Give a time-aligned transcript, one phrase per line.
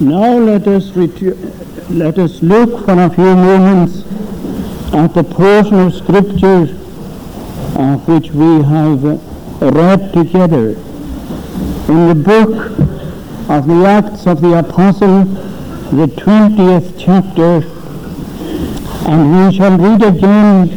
[0.00, 0.94] Now let us,
[1.90, 4.02] let us look for a few moments
[4.94, 6.68] at the portion of Scripture
[7.76, 9.02] uh, which we have
[9.60, 10.70] read together.
[11.88, 12.70] In the book
[13.50, 17.62] of the Acts of the Apostle, the 20th chapter,
[19.08, 20.68] and we shall read again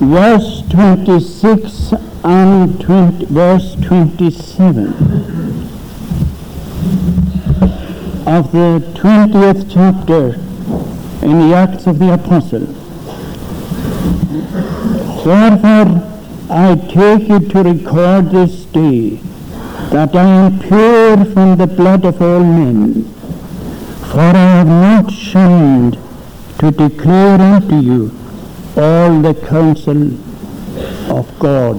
[0.00, 1.92] verse 26
[2.24, 5.03] and 20, verse 27
[8.34, 10.34] of the 20th chapter
[11.24, 12.66] in the Acts of the Apostle.
[15.22, 16.02] Therefore,
[16.50, 19.20] I take it to record this day
[19.92, 23.04] that I am pure from the blood of all men,
[24.10, 25.96] for I have not shunned
[26.58, 28.10] to declare unto you
[28.76, 30.12] all the counsel
[31.16, 31.76] of God.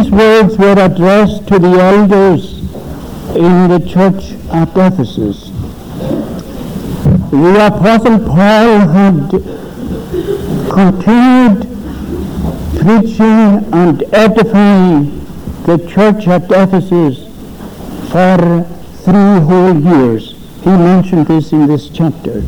[0.00, 2.58] These words were addressed to the elders
[3.36, 5.50] in the church at Ephesus.
[7.30, 9.30] The Apostle Paul had
[10.70, 11.68] continued
[12.80, 15.20] preaching and edifying
[15.66, 17.26] the church at Ephesus
[18.10, 18.64] for
[19.04, 20.34] three whole years.
[20.62, 22.42] He mentioned this in this chapter.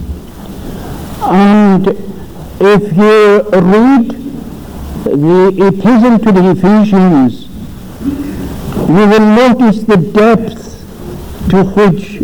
[1.25, 1.87] And
[2.61, 4.23] if you read
[5.05, 7.49] the epistle to the Ephesians,
[8.89, 12.19] you will notice the depth to which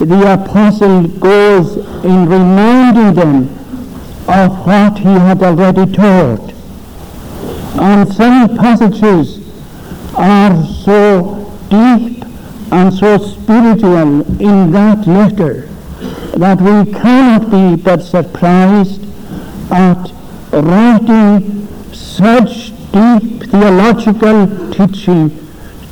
[0.00, 3.48] the apostle goes in reminding them
[4.28, 6.52] of what he had already taught.
[7.78, 9.40] And some passages
[10.16, 12.24] are so deep
[12.72, 15.62] and so spiritual in that letter
[16.36, 19.02] that we cannot be but surprised
[19.70, 20.12] at
[20.52, 21.65] writing
[22.16, 25.30] such deep theological teaching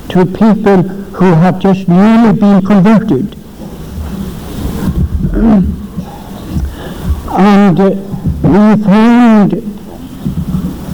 [0.09, 0.81] to people
[1.17, 3.35] who have just newly been converted.
[7.37, 7.89] and uh,
[8.41, 9.51] we find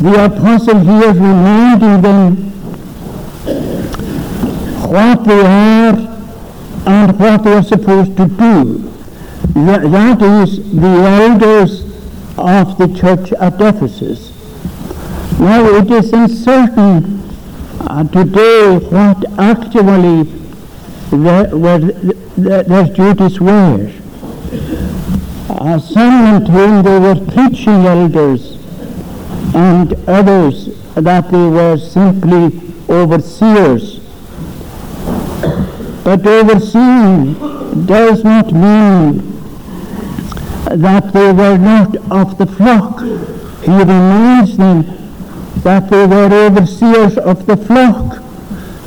[0.01, 2.35] the apostle here reminding them
[4.91, 5.95] what they are
[6.87, 8.91] and what they are supposed to do.
[9.53, 9.83] That
[10.43, 11.81] is the elders
[12.37, 14.30] of the church at Ephesus.
[15.41, 17.19] Now it is uncertain
[17.79, 20.21] uh, today what actually
[21.09, 23.91] the, the, their duties were.
[25.49, 28.55] Uh, some maintained they were preaching elders
[29.55, 33.97] and others that they were simply overseers.
[36.03, 37.33] But overseeing
[37.87, 39.41] does not mean
[40.65, 42.99] that they were not of the flock.
[43.63, 45.00] He reminds them
[45.63, 48.21] that they were overseers of the flock,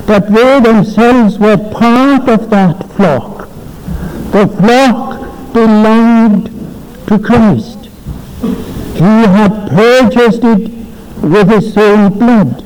[0.05, 3.47] but they themselves were part of that flock.
[4.31, 6.47] The flock belonged
[7.07, 7.85] to Christ.
[8.95, 10.71] He had purchased it
[11.21, 12.63] with his own blood.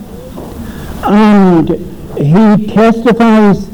[1.03, 1.70] And
[2.18, 3.68] he testifies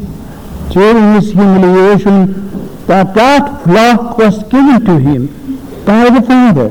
[0.71, 5.27] during his humiliation that that flock was given to him
[5.85, 6.69] by the Father.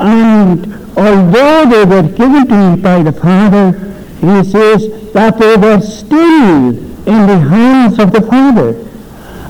[0.00, 3.72] And although they were given to him by the Father,
[4.20, 8.70] he says that they were still in the hands of the Father,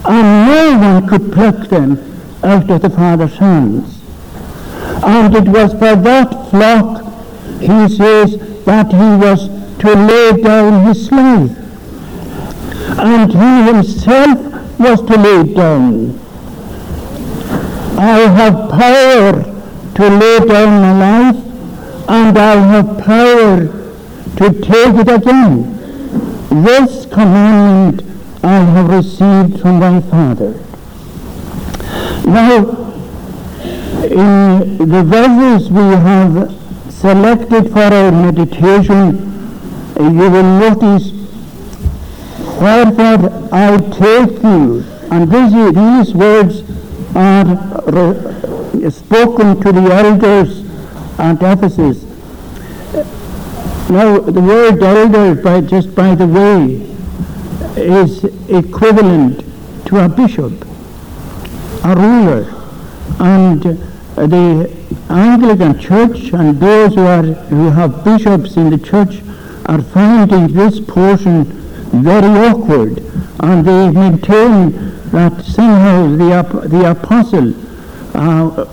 [0.05, 1.93] and no one could pluck them
[2.43, 4.03] out of the Father's hands.
[5.05, 7.03] And it was for that flock,
[7.61, 11.57] he says, that he was to lay down his life.
[12.99, 16.19] And he himself was to lay down.
[17.99, 19.56] I have power
[19.97, 20.93] to lay down my
[21.33, 21.37] life,
[22.09, 23.67] and I have power
[24.37, 25.73] to take it again.
[26.65, 28.03] This commandment
[28.45, 30.53] I have received from my Father.
[32.27, 32.59] Now,
[34.05, 36.55] in the verses we have
[36.93, 39.17] selected for our meditation,
[39.99, 41.11] you will notice,
[42.61, 46.63] Wherefore I take you, and this, these words
[47.15, 48.46] are
[48.91, 50.65] spoken to the elders
[51.19, 52.03] at Ephesus.
[53.89, 56.83] Now, the word elder, by, just by the way,
[57.77, 59.45] is equivalent
[59.87, 60.53] to a bishop,
[61.85, 62.53] a ruler.
[63.21, 63.63] And
[64.17, 64.77] the
[65.09, 69.23] Anglican Church and those who, are, who have bishops in the church
[69.67, 71.45] are finding this portion
[72.03, 72.99] very awkward,
[73.41, 74.71] and they maintain
[75.11, 77.53] that somehow the, the apostle,
[78.17, 78.65] uh,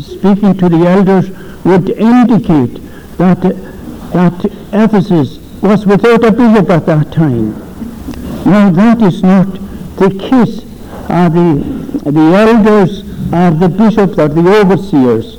[0.00, 1.30] speaking to the elders,
[1.64, 2.80] would indicate
[3.18, 3.40] that,
[4.12, 7.52] that Ephesus was without a bishop at that time.
[8.44, 9.46] Now that is not
[9.96, 10.64] the case.
[11.10, 13.02] Uh, the, the elders
[13.32, 15.36] are the bishops or the overseers,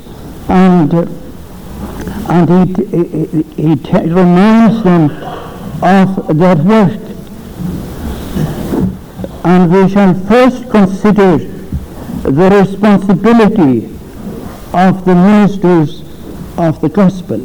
[0.48, 0.92] and
[2.28, 5.10] and he, he, he t- reminds them
[5.82, 7.00] of their work.
[9.44, 11.49] And we shall first consider
[12.22, 13.86] the responsibility
[14.72, 16.02] of the ministers
[16.58, 17.38] of the gospel.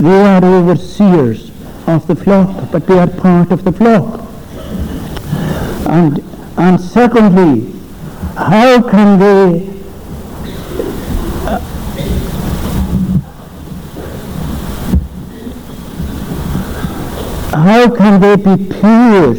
[0.00, 1.50] They are overseers
[1.86, 4.20] of the flock, but they are part of the flock.
[5.88, 6.22] And,
[6.56, 7.72] and secondly,
[8.36, 9.68] how can they
[11.46, 11.58] uh,
[17.52, 19.34] how can they be pure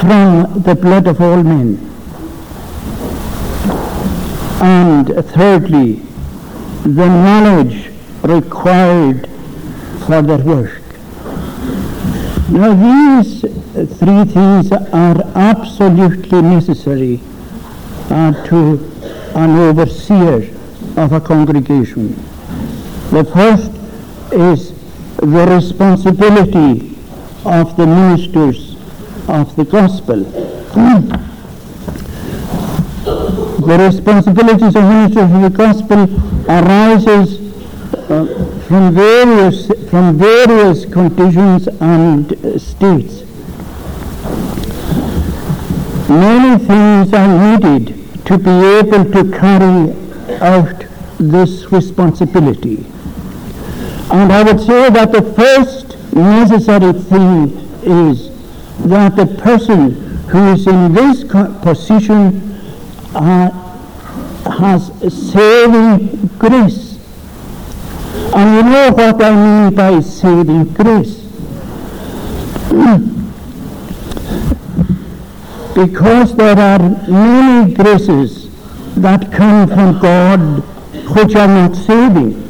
[0.00, 1.95] from the blood of all men?
[4.62, 6.02] And thirdly,
[6.82, 7.90] the knowledge
[8.22, 9.28] required
[10.06, 10.80] for their work.
[12.48, 13.40] Now these
[13.98, 17.20] three things are absolutely necessary
[18.08, 18.78] uh, to
[19.34, 20.48] an overseer
[20.96, 22.14] of a congregation.
[23.10, 23.72] The first
[24.32, 24.72] is
[25.16, 26.96] the responsibility
[27.44, 28.76] of the ministers
[29.28, 30.24] of the gospel.
[33.66, 36.02] the responsibilities of ministers of the gospel
[36.48, 37.40] arises
[38.10, 38.26] uh,
[38.68, 43.24] from various from various conditions and uh, states.
[46.08, 49.92] Many things are needed to be able to carry
[50.40, 50.84] out
[51.18, 52.86] this responsibility.
[54.12, 57.50] And I would say that the first necessary thing
[57.82, 58.30] is
[58.86, 59.90] that the person
[60.28, 62.46] who is in this position
[63.16, 63.55] uh,
[64.52, 66.98] has saving grace.
[68.34, 71.20] And you know what I mean by saving grace.
[75.74, 76.78] because there are
[77.08, 78.48] many graces
[78.96, 80.62] that come from God
[81.14, 82.46] which are not saving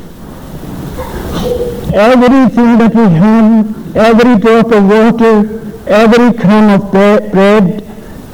[1.96, 7.82] everything that we have, every drop of water, every crumb of bread,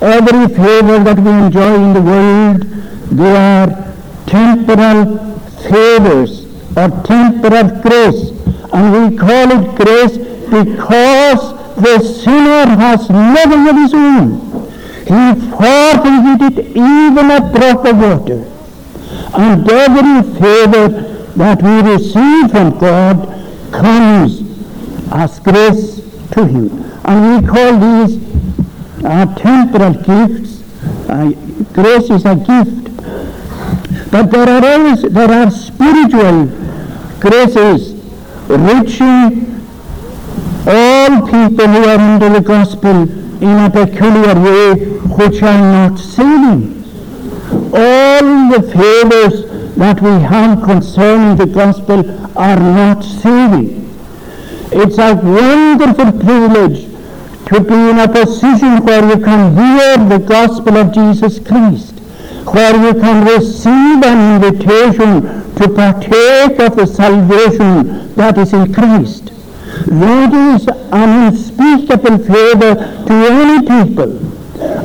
[0.00, 2.66] every favor that we enjoy in the world,
[3.10, 3.94] they are
[4.26, 5.18] temporal
[5.68, 6.44] favors
[6.76, 8.30] or temporal grace.
[8.72, 10.16] And we call it grace
[10.48, 14.52] because the sinner has nothing of his own.
[15.02, 18.48] He forfeited even a drop of water.
[19.34, 20.88] And every favor
[21.36, 23.16] that we receive from God
[23.72, 24.42] comes
[25.12, 25.96] as grace
[26.32, 26.70] to him.
[27.04, 28.22] And we call these
[29.04, 30.62] uh, temporal gifts.
[31.08, 31.32] Uh,
[31.72, 32.81] grace is a gift.
[34.12, 36.46] But there are always, there are spiritual
[37.18, 37.94] graces
[38.48, 39.48] reaching
[40.66, 43.08] all people who are under the gospel
[43.42, 44.74] in a peculiar way
[45.18, 46.84] which are not saving.
[47.74, 52.00] All the favors that we have concerning the gospel
[52.38, 53.88] are not saving.
[54.72, 56.84] It's a wonderful privilege
[57.46, 61.91] to be in a position where you can hear the gospel of Jesus Christ,
[62.46, 65.22] where you can receive an invitation
[65.54, 69.26] to partake of the salvation that is in Christ.
[69.86, 72.74] That is an unspeakable favor
[73.06, 74.18] to any people.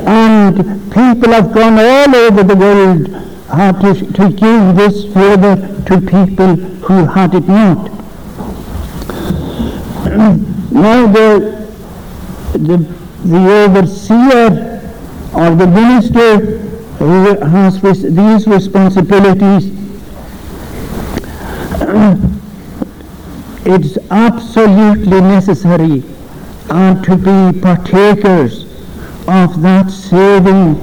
[0.08, 0.56] And
[0.94, 3.10] people have gone all over the world
[3.50, 6.56] uh, to, to give this favor to people
[6.88, 7.92] who had it not.
[10.72, 11.68] now the,
[12.54, 12.78] the,
[13.26, 14.78] the overseer
[15.34, 16.67] or the minister
[17.00, 19.66] has these responsibilities,
[23.66, 26.04] it's absolutely necessary
[26.70, 28.64] uh, to be partakers
[29.28, 30.76] of that saving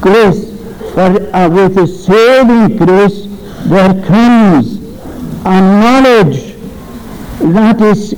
[0.00, 0.52] grace.
[0.92, 3.26] For uh, with the saving grace
[3.66, 4.76] there comes
[5.46, 6.54] a knowledge
[7.40, 8.12] that is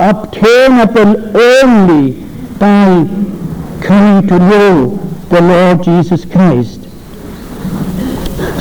[0.00, 2.12] obtainable only
[2.58, 3.06] by
[3.82, 6.82] coming to know the Lord Jesus Christ.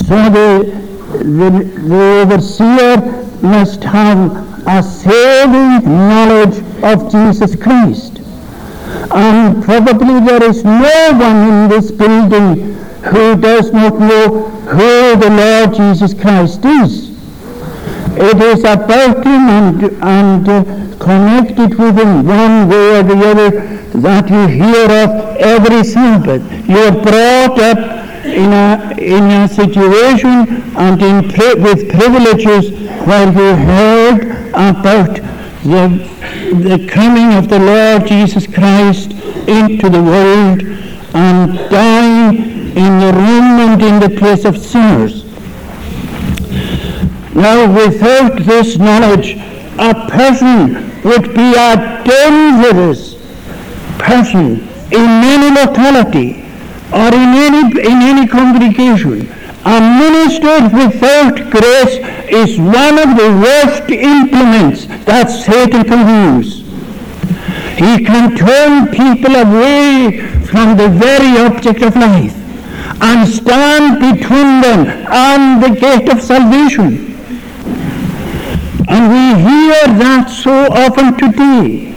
[0.07, 0.71] So the,
[1.11, 1.49] the,
[1.87, 2.97] the overseer
[3.41, 8.19] must have a saving knowledge of Jesus Christ.
[9.11, 15.29] And probably there is no one in this building who does not know who the
[15.29, 17.16] Lord Jesus Christ is.
[18.19, 23.77] It is about him and, and uh, connected with him one way or the other
[24.01, 26.41] that you hear of every Sabbath.
[26.67, 27.77] You are brought up
[28.25, 31.27] in a, in a situation and in,
[31.61, 32.71] with privileges
[33.05, 35.15] where you heard about
[35.63, 35.87] the,
[36.53, 39.11] the coming of the Lord Jesus Christ
[39.47, 40.63] into the world
[41.13, 42.35] and dying
[42.75, 45.26] in the room and in the place of sinners.
[47.37, 49.35] Now, without this knowledge,
[49.77, 53.13] a person would be a dangerous
[53.99, 56.41] person in any locality
[56.91, 59.29] or in any, in any congregation.
[59.65, 66.61] A minister without grace is one of the worst implements that Satan can use.
[67.77, 72.33] He can turn people away from the very object of life
[72.99, 77.16] and stand between them and the gate of salvation.
[78.87, 81.93] And we hear that so often today.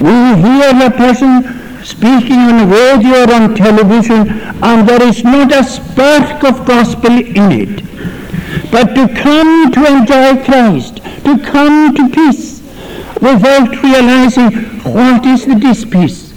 [0.00, 4.28] We hear a person speaking on radio or on television,
[4.62, 8.70] and there is not a spark of gospel in it.
[8.70, 12.60] But to come to enjoy Christ, to come to peace,
[13.20, 14.52] without realizing
[14.84, 16.29] what is the dispeace,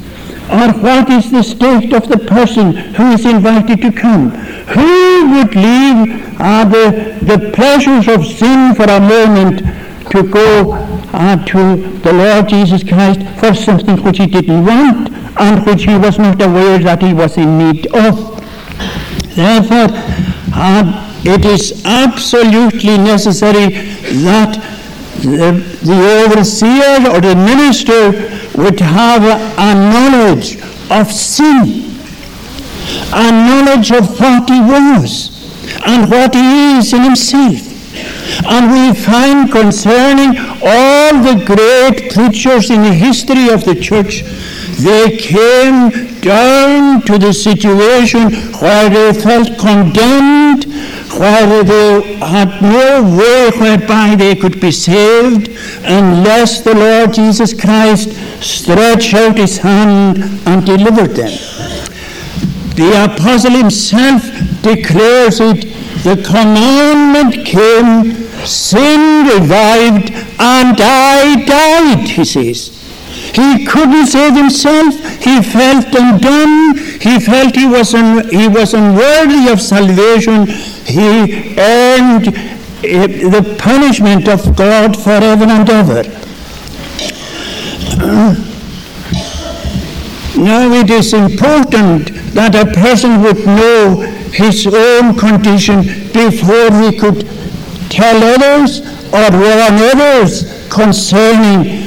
[0.50, 4.32] or what is the state of the person who is invited to come.
[4.76, 9.60] Who would leave uh, the, the pleasures of sin for a moment
[10.12, 10.74] to go
[11.14, 15.10] uh, to the Lord Jesus Christ for something which he didn't want
[15.40, 18.34] and which he was not aware that he was in need of.
[19.36, 19.88] Therefore,
[20.56, 23.70] uh, it is absolutely necessary
[24.24, 24.60] that
[25.22, 28.23] the, the overseer or the minister
[28.56, 30.58] would have a, a knowledge
[30.92, 31.98] of sin,
[33.14, 35.32] a knowledge of what he was
[35.86, 37.70] and what he is in himself.
[38.46, 44.24] And we find concerning all the great preachers in the history of the church,
[44.80, 50.66] they came down to the situation where they felt condemned,
[51.20, 55.50] where they had no way whereby they could be saved
[55.84, 58.10] unless the Lord Jesus Christ
[58.42, 61.32] stretched out his hand and delivered them.
[62.76, 64.24] The apostle himself
[64.64, 65.62] declares it
[66.04, 68.14] the commandment came,
[68.46, 72.83] sin revived, and I died, he says.
[73.34, 74.94] He couldn't save himself.
[75.24, 76.78] He felt undone.
[77.02, 80.46] He felt he was, un- he was unworthy of salvation.
[80.86, 86.04] He earned uh, the punishment of God forever and ever.
[90.38, 95.82] now it is important that a person would know his own condition
[96.14, 97.28] before he could
[97.90, 101.83] tell others or warn others concerning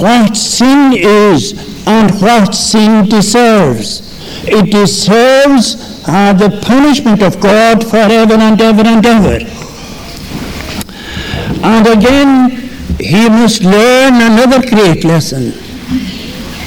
[0.00, 1.52] what sin is
[1.86, 4.08] and what sin deserves.
[4.44, 9.38] It deserves uh, the punishment of God forever and ever and ever.
[11.62, 12.50] And again,
[12.98, 15.52] he must learn another great lesson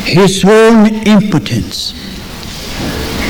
[0.05, 1.93] his own impotence.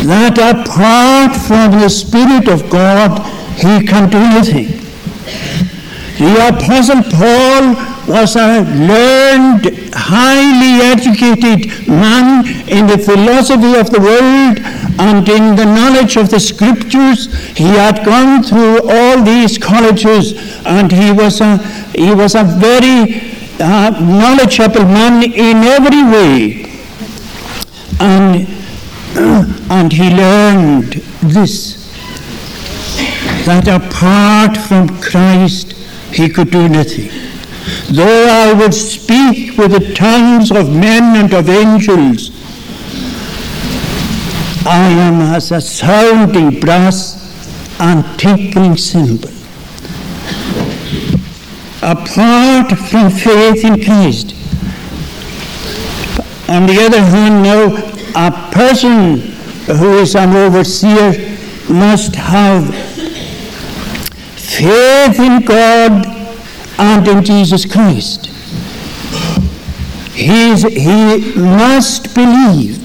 [0.04, 3.22] That apart from the Spirit of God,
[3.56, 4.68] he can do nothing.
[6.18, 14.60] The Apostle Paul was a learned, highly educated man in the philosophy of the world
[15.00, 17.26] and in the knowledge of the scriptures.
[17.58, 20.34] He had gone through all these colleges
[20.66, 21.58] and he was a,
[21.96, 23.22] he was a very
[23.60, 26.66] uh, knowledgeable man in every way.
[28.00, 28.48] And,
[29.72, 31.84] and he learned this
[33.46, 35.74] that apart from Christ
[36.14, 37.10] he could do nothing.
[37.96, 42.32] Though I would speak with the tongues of men and of angels,
[44.66, 49.30] I am as a sounding brass and tinkling cymbal.
[51.84, 54.34] Apart from faith in Christ.
[56.50, 57.76] On the other hand, now,
[58.16, 59.20] a person
[59.78, 61.38] who is an overseer
[61.70, 62.74] must have
[64.36, 66.13] faith in God
[66.78, 68.28] and in Jesus Christ.
[70.14, 72.80] He must believe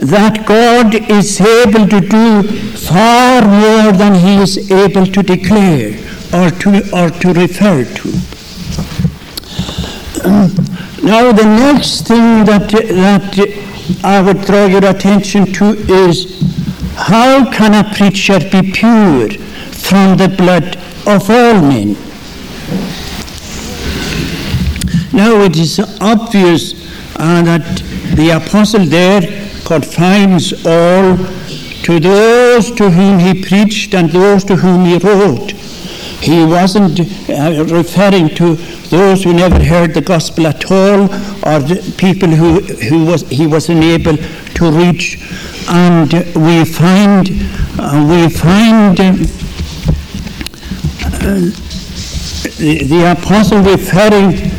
[0.00, 2.42] that God is able to do
[2.76, 5.98] far more than he is able to declare
[6.32, 8.08] or to, or to refer to.
[11.02, 16.40] now, the next thing that, that I would draw your attention to is
[16.96, 19.30] how can a preacher be pure
[19.70, 21.96] from the blood of all men?
[25.18, 26.74] Now it is obvious
[27.16, 27.82] uh, that
[28.14, 29.20] the apostle there
[29.64, 31.16] confines all
[31.86, 35.50] to those to whom he preached and those to whom he wrote.
[36.20, 38.54] He wasn't uh, referring to
[38.94, 41.12] those who never heard the gospel at all
[41.48, 45.18] or the people who, who was, he was unable to reach.
[45.68, 47.28] And we find,
[47.76, 49.12] uh, we find uh,
[52.58, 54.57] the, the apostle referring uh,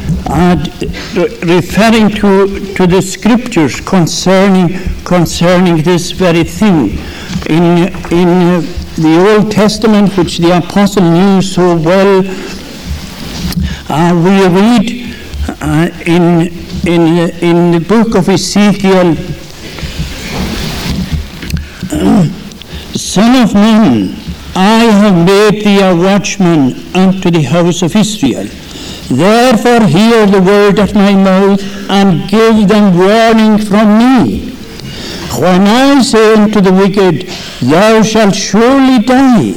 [1.43, 6.97] referring to, to the scriptures concerning, concerning this very thing.
[7.49, 8.61] In, in uh,
[8.95, 12.23] the Old Testament, which the apostle knew so well,
[13.89, 15.15] uh, we read
[15.61, 16.47] uh, in,
[16.87, 19.15] in, in the book of Ezekiel,
[22.93, 24.15] Son of man,
[24.55, 28.47] I have made thee a watchman unto the house of Israel.
[29.09, 34.51] Therefore hear the word of my mouth and give them warning from me.
[35.39, 37.27] When I say unto the wicked,
[37.59, 39.55] Thou shalt surely die,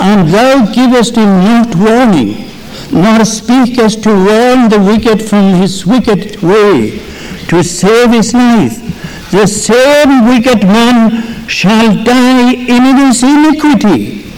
[0.00, 2.48] and thou givest him not warning,
[2.90, 7.00] nor speakest to warn the wicked from his wicked way,
[7.48, 14.32] to save his life, the same wicked man shall die in his iniquity,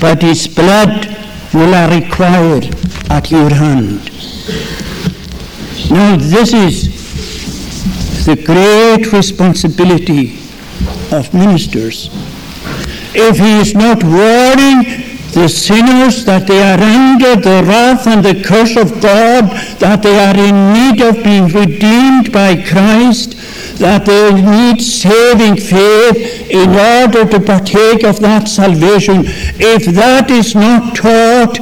[0.00, 1.06] but his blood
[1.52, 2.75] will I require
[3.10, 4.10] at your hand.
[5.90, 10.38] Now, this is the great responsibility
[11.12, 12.10] of ministers.
[13.14, 18.42] If he is not warning the sinners that they are under the wrath and the
[18.42, 19.44] curse of God,
[19.78, 23.36] that they are in need of being redeemed by Christ,
[23.78, 29.24] that they need saving faith in order to partake of that salvation.
[29.60, 31.58] If that is not taught,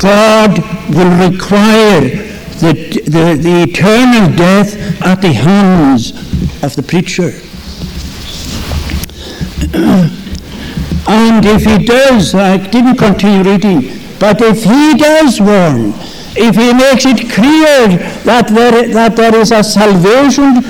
[0.00, 0.58] God
[0.94, 2.00] will require
[2.60, 2.72] the,
[3.04, 6.12] the, the eternal death at the hands
[6.62, 7.32] of the preacher.
[11.08, 15.92] and if he does, I didn't continue reading, but if he does warn,
[16.34, 20.62] if he makes it clear that there, that there is a salvation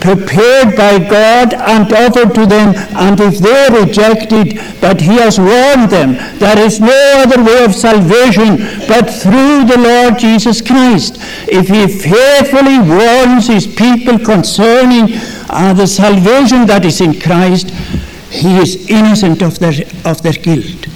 [0.00, 5.38] prepared by God and offered to them, and if they reject it, but He has
[5.38, 11.16] warned them, there is no other way of salvation but through the Lord Jesus Christ.
[11.48, 15.18] If He faithfully warns His people concerning
[15.50, 17.70] uh, the salvation that is in Christ,
[18.30, 19.74] He is innocent of their,
[20.04, 20.86] of their guilt.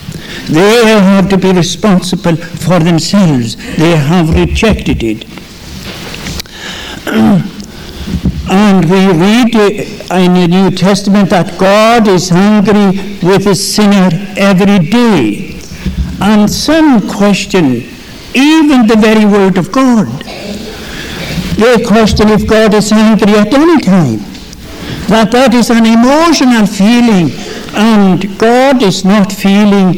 [0.49, 3.57] They have to be responsible for themselves.
[3.77, 5.27] They have rejected it.
[8.55, 14.79] And we read in the New Testament that God is angry with a sinner every
[14.91, 15.59] day.
[16.21, 17.89] And some question
[18.35, 20.07] even the very word of God.
[21.57, 24.32] They question if God is angry at any time.
[25.09, 27.31] That that is an emotional feeling
[27.75, 29.95] and God is not feeling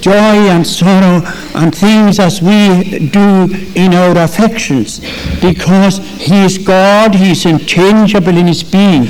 [0.00, 1.22] joy and sorrow
[1.54, 5.00] and things as we do in our affections
[5.40, 9.04] because He is God, He is unchangeable in His being.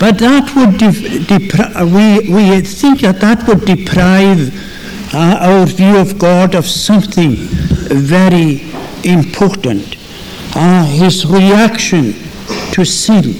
[0.00, 4.48] But that would depri- we, we think that that would deprive
[5.12, 8.62] uh, our view of God of something very
[9.04, 9.96] important.
[10.54, 12.14] Uh, his reaction
[12.72, 13.34] to sin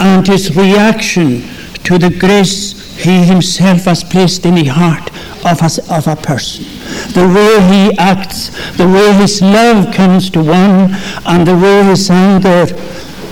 [0.00, 1.42] and his reaction
[1.84, 5.10] to the grace he himself has placed in the heart
[5.44, 6.64] of a, of a person.
[7.12, 10.94] The way he acts, the way his love comes to one,
[11.26, 12.66] and the way his anger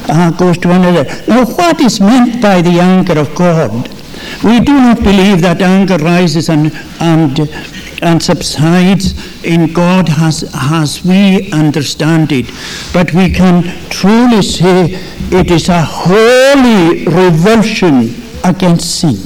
[0.09, 1.05] uh, goes to another.
[1.29, 3.89] Now, what is meant by the anger of God?
[4.45, 7.39] We do not believe that anger rises and, and,
[8.03, 12.47] and subsides in God as, as we understand it,
[12.93, 14.99] but we can truly say
[15.31, 19.17] it is a holy revulsion against sin.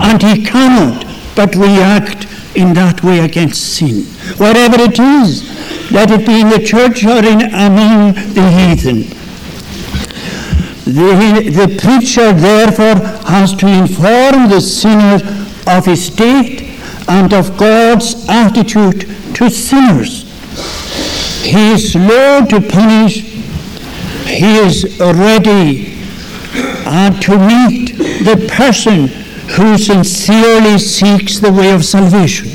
[0.00, 4.04] And he cannot but react in that way against sin.
[4.36, 9.08] Wherever it is, let it be in the church or in among the heathen.
[10.84, 15.18] The, the preacher therefore has to inform the sinner
[15.66, 16.63] of his state
[17.08, 19.00] and of God's attitude
[19.34, 20.22] to sinners.
[21.42, 23.16] He is slow to punish.
[24.26, 25.98] He is ready
[26.86, 29.08] uh, to meet the person
[29.56, 32.48] who sincerely seeks the way of salvation.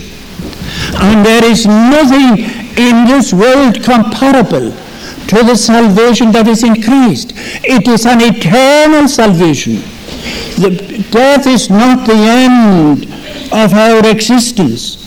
[0.95, 2.45] And there is nothing
[2.77, 4.71] in this world comparable
[5.27, 7.33] to the salvation that is in Christ.
[7.63, 9.75] It is an eternal salvation.
[10.57, 13.18] The death is not the end
[13.51, 14.99] of our existence.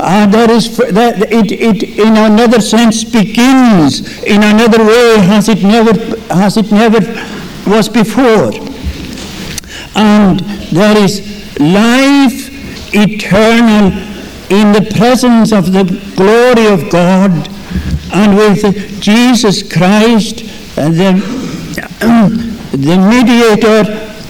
[0.00, 5.62] uh, there is that it, it in another sense begins in another way as it
[5.62, 5.90] never
[6.30, 7.00] as it never
[7.66, 8.52] was before
[9.96, 11.20] and there is
[11.58, 12.48] life
[12.94, 13.92] eternal
[14.50, 15.84] in the presence of the
[16.16, 17.32] glory of God
[18.14, 20.38] and with Jesus Christ
[20.76, 21.12] the,
[22.72, 23.80] the mediator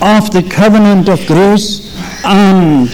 [0.01, 1.95] of the covenant of grace
[2.25, 2.89] and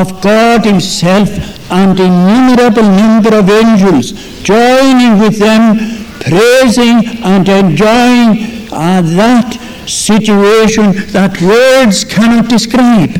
[0.00, 1.28] of God himself
[1.70, 5.76] and innumerable number of angels joining with them
[6.20, 13.10] praising and enjoying uh, that situation that words cannot describe.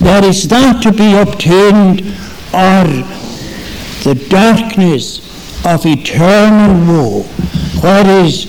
[0.00, 2.00] There is that to be obtained
[2.52, 2.84] or
[4.04, 5.18] the darkness
[5.64, 7.22] of eternal woe,
[7.82, 8.46] where, is,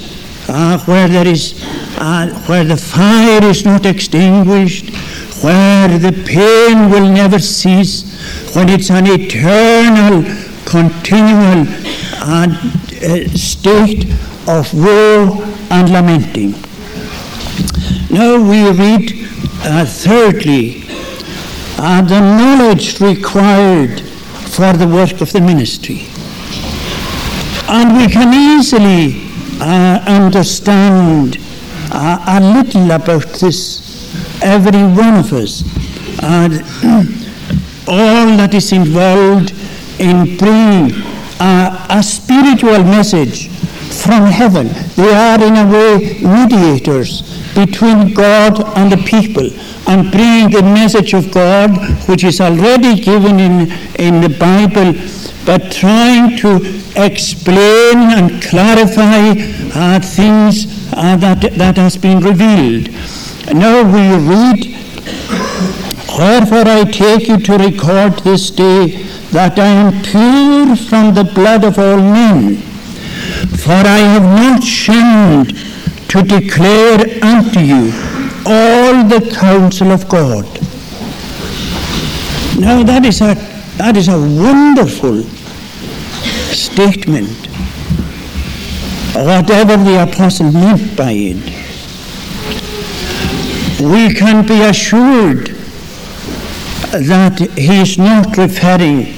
[0.47, 1.60] uh, where there is
[1.99, 4.86] uh, where the fire is not extinguished,
[5.41, 8.04] where the pain will never cease,
[8.56, 10.23] when it's an eternal,
[10.65, 11.65] continual
[12.21, 12.47] uh,
[13.36, 14.12] state
[14.47, 16.52] of woe and lamenting.
[18.12, 19.13] Now we read,
[19.63, 20.84] uh, thirdly,
[21.78, 26.08] uh, the knowledge required for the work of the ministry.
[27.69, 29.30] And we can easily
[29.62, 31.38] uh, understand
[31.91, 33.78] uh, a little about this,
[34.41, 35.63] every one of us,
[36.23, 36.54] and
[37.88, 39.54] all that is involved
[39.99, 41.02] in bringing
[41.39, 43.49] a, a spiritual message
[44.04, 44.67] from heaven.
[44.95, 47.21] They are, in a way, mediators
[47.54, 49.49] between God and the people
[49.88, 51.71] and bringing the message of God,
[52.08, 54.93] which is already given in, in the Bible,
[55.45, 56.58] but trying to
[56.95, 59.34] explain and clarify
[59.73, 62.89] uh, things uh, that, that has been revealed.
[63.53, 64.75] Now we read,
[66.17, 71.63] Wherefore I take you to record this day that I am pure from the blood
[71.63, 72.57] of all men.
[73.57, 75.57] For I have not shunned
[76.09, 77.91] to declare unto you
[78.45, 80.45] all the counsel of God.
[82.59, 83.35] Now that is a,
[83.77, 85.23] that is a wonderful
[86.53, 87.47] statement
[89.15, 91.58] whatever the apostle meant by it.
[93.79, 95.47] We can be assured
[96.91, 99.13] that he is not referring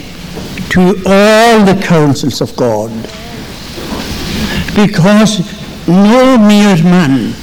[0.69, 2.91] to all the counsels of God
[4.75, 5.39] because
[5.87, 7.33] no mere man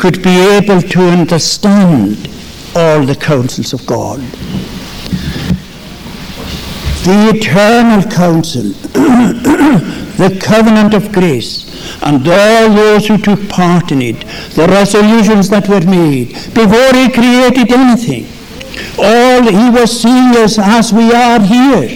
[0.00, 2.28] could be able to understand
[2.74, 4.20] all the counsels of God.
[7.04, 8.62] The eternal counsel
[10.20, 11.69] the covenant of grace,
[12.02, 14.20] and all those who took part in it,
[14.54, 18.26] the resolutions that were made before he created anything.
[18.98, 21.88] All he was seeing us as we are here.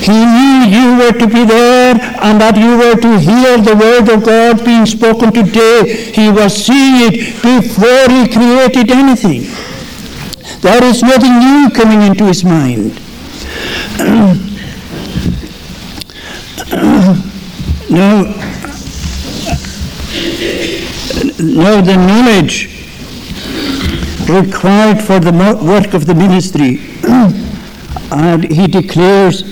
[0.00, 4.08] He knew you were to be there and that you were to hear the word
[4.08, 6.10] of God being spoken today.
[6.14, 9.42] He was seeing it before he created anything.
[10.62, 12.98] There is nothing new coming into his mind.
[17.90, 18.24] now,
[21.42, 22.66] now the knowledge
[24.28, 26.80] required for the work of the ministry,
[28.12, 29.42] and he declares,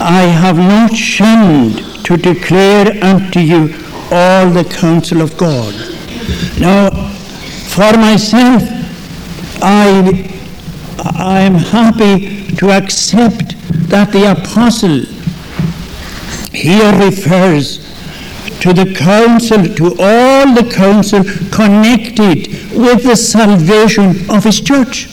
[0.00, 3.74] I have not shunned to declare unto you
[4.10, 5.74] all the counsel of God.
[6.58, 6.90] Now,
[7.68, 8.62] for myself,
[9.62, 10.30] I,
[11.16, 13.56] I am happy to accept
[13.88, 15.00] that the apostle
[16.52, 17.93] here refers
[18.64, 21.22] to the counsel, to all the counsel
[21.52, 25.06] connected with the salvation of his church.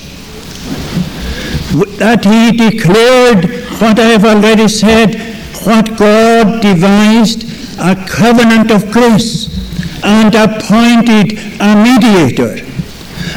[1.99, 5.19] That he declared what I have already said,
[5.65, 7.43] what God devised,
[7.77, 9.51] a covenant of grace,
[10.01, 12.63] and appointed a mediator.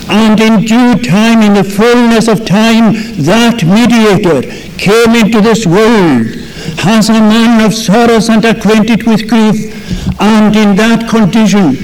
[0.08, 2.94] And in due time, in the fullness of time,
[3.26, 4.42] that mediator
[4.78, 6.44] came into this world
[6.86, 9.73] as a man of sorrows and acquainted with grief,
[10.20, 11.74] and in that condition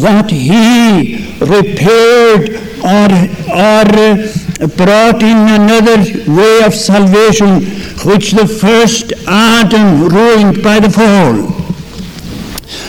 [0.00, 3.08] that he repaired or,
[3.50, 5.98] or brought in another
[6.30, 7.64] way of salvation
[8.04, 11.52] which the first Adam ruined by the fall.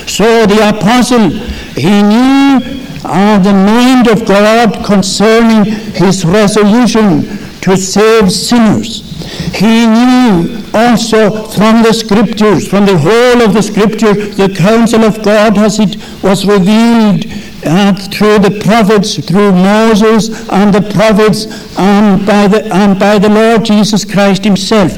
[0.08, 1.30] So the apostle,
[1.76, 2.60] he knew
[3.04, 7.24] uh, the mind of God concerning his resolution
[7.62, 9.04] to save sinners.
[9.54, 15.24] He knew also from the scriptures, from the whole of the scripture, the counsel of
[15.24, 17.26] God as it was revealed
[17.66, 21.46] uh, through the prophets, through Moses and the prophets,
[21.78, 24.94] and by the, and by the Lord Jesus Christ himself.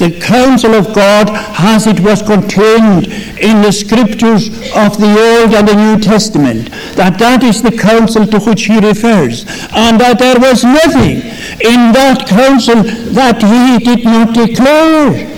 [0.00, 5.68] The counsel of God as it was contained in the scriptures of the Old and
[5.68, 9.44] the New Testament, that that is the counsel to which he refers,
[9.76, 11.20] and that there was nothing
[11.60, 12.82] in that counsel
[13.12, 15.28] that he did not declare.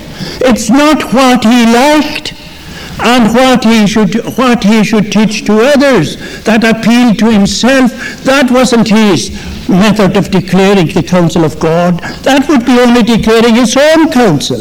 [0.47, 2.35] It's not what he liked
[3.03, 7.91] and what he should what he should teach to others that appealed to himself
[8.23, 9.31] that wasn't his
[9.73, 14.61] method of declaring the counsel of God that would be only declaring his own counsel.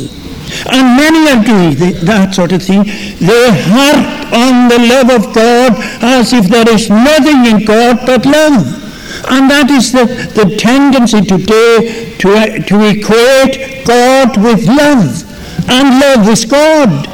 [0.67, 2.83] And many are doing the, that sort of thing.
[2.83, 8.25] They harp on the love of God as if there is nothing in God but
[8.25, 8.81] love.
[9.29, 15.23] And that is the, the tendency today to, to equate God with love.
[15.69, 17.07] And love with God.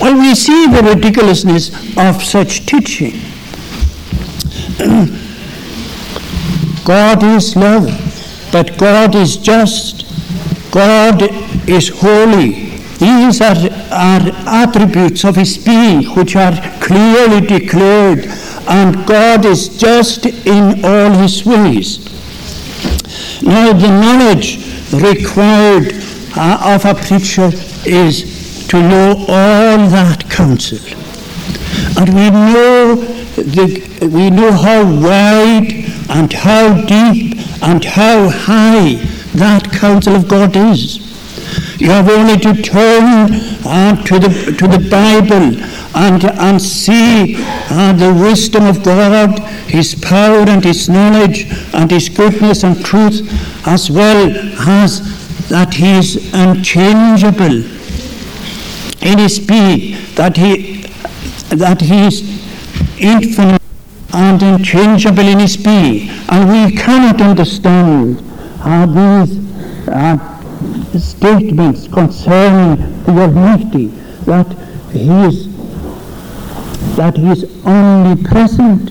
[0.00, 3.20] Well, we see the ridiculousness of such teaching.
[6.84, 7.88] God is love,
[8.52, 10.06] but God is just.
[10.70, 11.22] God
[11.68, 12.68] is holy.
[12.98, 13.56] These are,
[13.92, 18.26] are attributes of His being which are clearly declared,
[18.68, 22.04] and God is just in all His ways.
[23.42, 24.58] Now, the knowledge
[24.92, 25.92] required
[26.36, 27.50] uh, of a preacher
[27.86, 30.78] is to know all that counsel.
[31.96, 35.72] And we know, the, we know how wide
[36.10, 38.94] and how deep and how high
[39.34, 41.06] that counsel of God is.
[41.80, 43.30] You have only to turn
[43.64, 45.56] uh, to, the, to the Bible
[45.96, 47.36] and, and see
[47.70, 53.28] uh, the wisdom of God, His power and His knowledge and His goodness and truth,
[53.66, 57.78] as well as that He is unchangeable
[59.00, 60.82] in his being, that he,
[61.48, 62.37] that he is
[63.00, 63.62] infinite
[64.14, 66.08] and unchangeable in his being.
[66.28, 68.20] And we cannot understand
[68.60, 69.38] how these
[69.88, 73.86] uh, statements concerning the Almighty,
[74.26, 74.46] that
[74.92, 75.48] he is
[76.96, 78.90] that he is omnipresent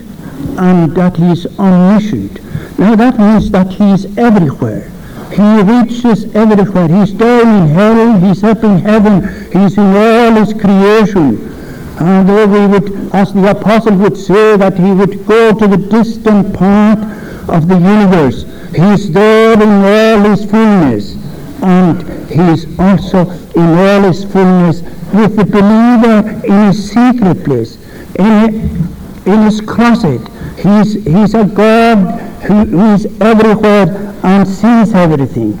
[0.58, 2.40] and that he is omniscient.
[2.78, 4.90] Now that means that he is everywhere.
[5.30, 6.88] He reaches everywhere.
[6.88, 11.57] He's down in hell, he's up in heaven, he's in all his creation.
[12.00, 15.76] And though we would, as the apostle would say, that he would go to the
[15.76, 17.00] distant part
[17.48, 21.16] of the universe, he's there in all his fullness.
[21.60, 24.82] And he's also in all his fullness
[25.12, 27.76] with the believer in his secret place,
[28.16, 28.86] in,
[29.26, 30.20] in his closet.
[30.56, 35.58] He's, he's a God who, who is everywhere and sees everything.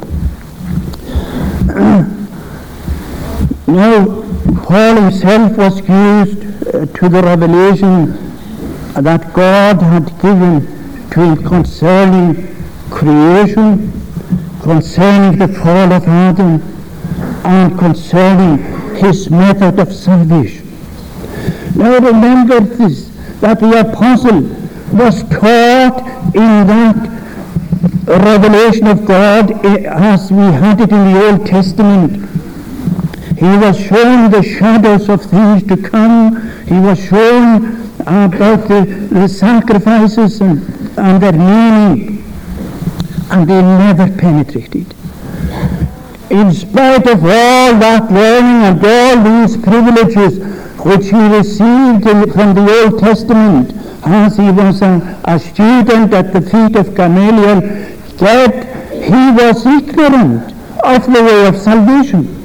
[3.66, 8.28] now, Paul himself was used uh, to the revelation
[8.94, 12.56] that God had given to him concerning
[12.90, 13.92] creation,
[14.62, 16.62] concerning the fall of Adam,
[17.44, 18.58] and concerning
[18.96, 20.66] his method of salvation.
[21.76, 23.08] Now remember this,
[23.40, 24.40] that the apostle
[24.96, 27.18] was taught in that
[28.06, 32.37] revelation of God as we had it in the Old Testament.
[33.38, 36.34] He was shown the shadows of things to come.
[36.66, 37.66] He was shown
[38.00, 40.58] uh, about the, the sacrifices and,
[40.98, 42.24] and their meaning.
[43.30, 44.92] And they never penetrated.
[46.30, 50.38] In spite of all that learning and all these privileges
[50.84, 53.72] which he received in, from the Old Testament,
[54.04, 57.60] as he was a, a student at the feet of Gamaliel,
[58.18, 62.37] that he was ignorant of the way of salvation.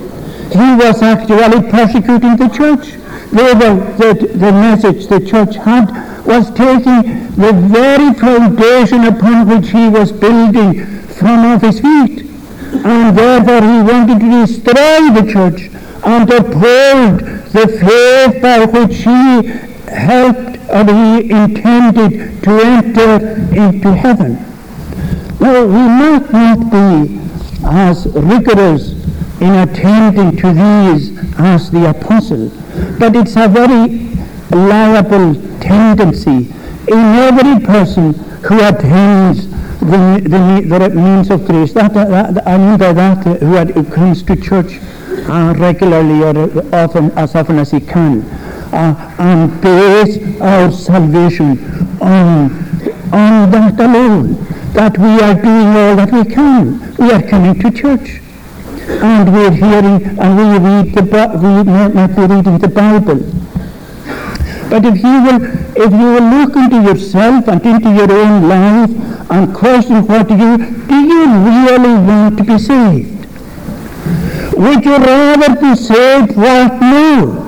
[0.51, 2.93] He was actually persecuting the church.
[3.31, 5.89] Were, the, the message the church had
[6.25, 12.29] was taking the very foundation upon which he was building from off his feet.
[12.85, 15.69] And therefore he wanted to destroy the church
[16.05, 17.19] and uphold
[17.53, 23.19] the faith by which he helped or he intended to enter
[23.53, 24.33] into heaven.
[25.39, 27.19] Now, we might not be
[27.65, 29.02] as rigorous
[29.43, 32.49] in attending to these as the apostle,
[32.97, 34.07] but it's a very
[34.49, 36.49] liable tendency
[36.87, 38.13] in every person
[38.47, 39.49] who attends
[39.81, 41.73] the, the, the means of grace.
[41.73, 44.79] That, that, I mean by that, uh, who comes to church
[45.27, 48.21] uh, regularly or often, as often as he can,
[48.71, 51.59] uh, and base our salvation
[52.01, 52.49] on,
[53.11, 54.35] on that alone
[54.71, 56.95] that we are doing all that we can.
[56.95, 58.22] We are coming to church.
[58.87, 61.03] And we're hearing, and we read the,
[61.41, 63.19] we not reading the Bible.
[64.69, 65.39] But if you will,
[65.75, 68.89] if you will look into yourself and into your own life
[69.29, 73.13] and question what do you, do you really want to be saved?
[74.57, 77.43] Would you rather be saved what more?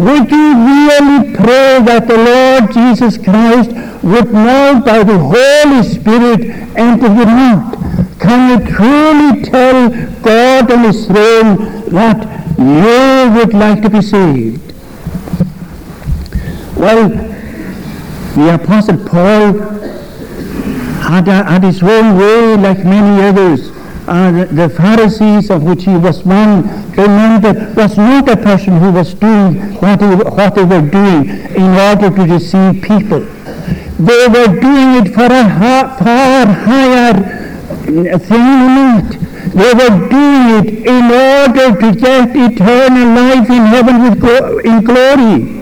[0.00, 3.70] Would you really pray that the Lord Jesus Christ
[4.02, 6.40] would now by the Holy Spirit
[6.76, 7.74] enter your heart?
[8.18, 9.90] Can you truly tell
[10.68, 11.56] God on his throne
[11.90, 14.74] that you would like to be saved?
[16.76, 19.58] Well, the Apostle Paul
[21.00, 23.70] had, had his own way like many others
[24.06, 29.12] uh, the Pharisees, of which he was one, remember, was not a person who was
[29.12, 33.20] doing what, he, what they were doing in order to deceive people.
[33.98, 37.12] They were doing it for a ha- far higher
[38.18, 39.27] thing than that.
[39.54, 44.84] They were doing it in order to get eternal life in heaven with go- in
[44.84, 45.54] glory.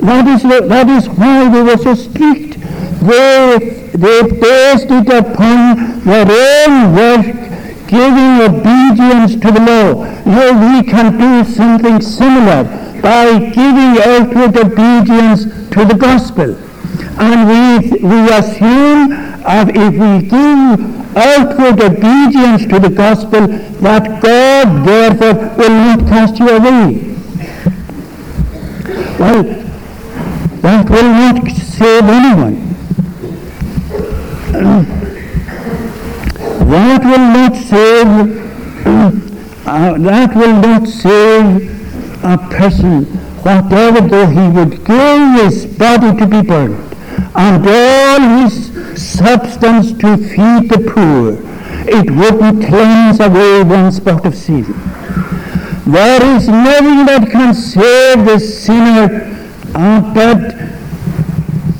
[0.00, 2.58] That is, the, that is why they were so strict.
[3.00, 7.26] They they based it upon their own work,
[7.88, 10.04] giving obedience to the law.
[10.24, 12.64] Now we can do something similar
[13.02, 16.56] by giving outward obedience to the gospel.
[17.20, 19.08] And we, we assume
[19.42, 26.38] that if we give outward obedience to the gospel, that God therefore will not cast
[26.38, 27.16] you away.
[29.18, 29.42] Well,
[30.62, 32.68] that will not save anyone.
[36.68, 38.48] that will not save
[39.66, 43.04] uh, that will not save a person
[43.44, 46.76] whatever though he would give his body to be burned
[47.34, 48.67] and all his
[48.98, 51.38] substance to feed the poor.
[51.86, 54.64] It wouldn't cleanse away one spot of sin.
[55.86, 59.28] There is nothing that can save the sinner
[59.72, 60.56] but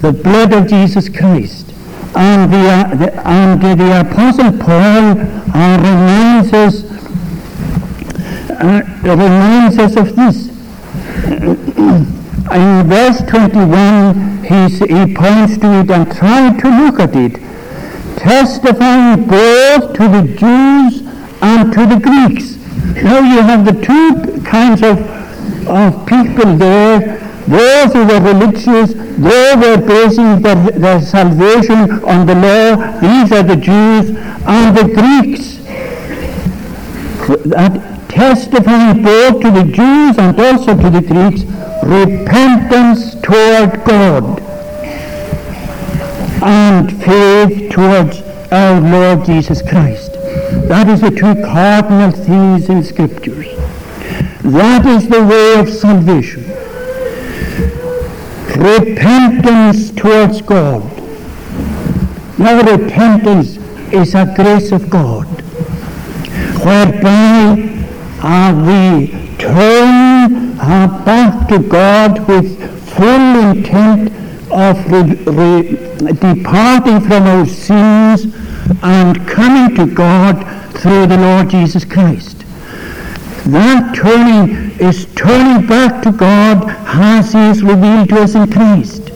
[0.00, 1.74] the blood of Jesus Christ.
[2.16, 5.20] And the, uh, and the Apostle Paul
[5.54, 6.84] uh, reminds us
[8.60, 10.48] uh, reminds us of this.
[12.50, 17.34] In verse 21, he points to it and tries to look at it,
[18.16, 21.02] testifying both to the Jews
[21.42, 22.56] and to the Greeks.
[23.02, 24.98] Now you have the two kinds of,
[25.68, 32.34] of people there those who were religious, they were basing their, their salvation on the
[32.34, 33.00] law.
[33.00, 35.56] These are the Jews and the Greeks.
[37.46, 41.42] That testifying both to the Jews and also to the Greeks
[41.82, 44.40] repentance toward God
[46.42, 48.20] and faith towards
[48.52, 50.12] our Lord Jesus Christ.
[50.68, 53.46] That is the two cardinal things in Scriptures.
[54.42, 56.44] That is the way of salvation
[58.58, 60.82] repentance towards God.
[62.38, 63.56] Now repentance
[63.92, 65.26] is a grace of God,
[66.64, 67.86] whereby
[68.20, 70.07] are we turn
[70.68, 72.58] uh, back to God with
[72.90, 74.12] full intent
[74.52, 78.34] of re- re- departing from our sins
[78.82, 80.36] and coming to God
[80.76, 82.40] through the Lord Jesus Christ.
[83.46, 89.10] That turning is turning back to God as He is revealed to us in Christ.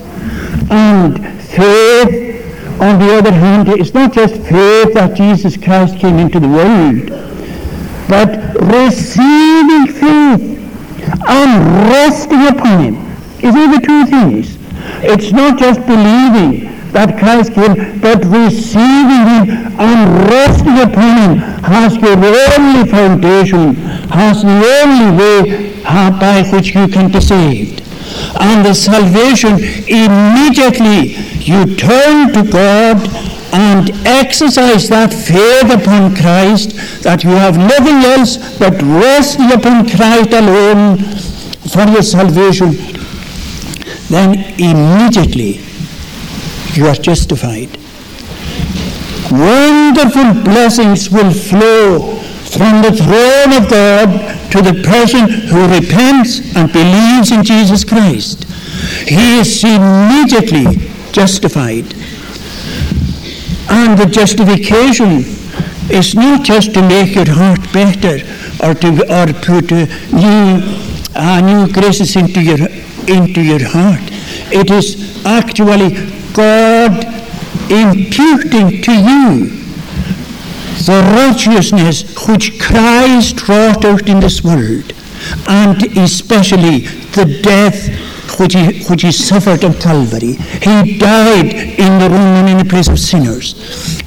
[0.70, 6.40] And faith, on the other hand, is not just faith that Jesus Christ came into
[6.40, 7.10] the world,
[8.08, 10.61] but receiving faith
[11.28, 12.94] and resting upon Him.
[13.42, 14.56] Is are the two things.
[15.02, 21.96] It's not just believing that Christ came, but receiving Him and resting upon Him has
[21.96, 23.74] your only foundation,
[24.10, 27.82] has the only way by which you can be saved.
[28.40, 29.58] And the salvation,
[29.88, 32.98] immediately you turn to God
[33.52, 40.32] and exercise that faith upon Christ, that you have nothing else but resting upon Christ
[40.32, 40.98] alone
[41.68, 42.72] for your salvation,
[44.08, 45.60] then immediately
[46.72, 47.76] you are justified.
[49.30, 52.16] Wonderful blessings will flow
[52.52, 58.44] from the throne of God to the person who repents and believes in Jesus Christ.
[59.08, 61.94] He is immediately justified.
[63.72, 65.24] And the justification
[65.90, 68.20] is not just to make your heart better
[68.62, 69.70] or to or put
[70.12, 70.60] new
[71.14, 72.68] uh, new graces into your
[73.08, 74.02] into your heart.
[74.52, 75.90] It is actually
[76.32, 77.04] God
[77.70, 79.62] imputing to you
[80.84, 84.92] the righteousness which Christ wrought out in this world,
[85.48, 86.80] and especially
[87.16, 90.34] the death which he, which he suffered on Calvary.
[90.34, 93.54] He died in the room and in the place of sinners.